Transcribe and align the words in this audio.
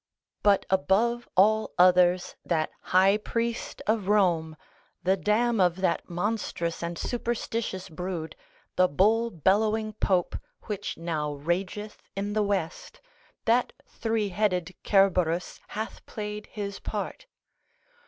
But 0.41 0.65
above 0.71 1.29
all 1.37 1.75
others, 1.77 2.35
that 2.43 2.71
high 2.81 3.17
priest 3.17 3.83
of 3.85 4.07
Rome, 4.07 4.57
the 5.03 5.15
dam 5.15 5.59
of 5.61 5.75
that 5.75 6.09
monstrous 6.09 6.81
and 6.81 6.97
superstitious 6.97 7.87
brood, 7.87 8.35
the 8.77 8.87
bull 8.87 9.29
bellowing 9.29 9.93
pope, 9.93 10.35
which 10.63 10.97
now 10.97 11.35
rageth 11.35 12.01
in 12.15 12.33
the 12.33 12.41
West, 12.41 12.99
that 13.45 13.73
three 13.85 14.29
headed 14.29 14.73
Cerberus 14.83 15.59
hath 15.67 16.03
played 16.07 16.47
his 16.47 16.79
part. 16.79 17.27